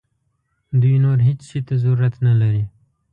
[0.81, 2.63] دوی نور هیڅ شي ته ضرورت نه لري.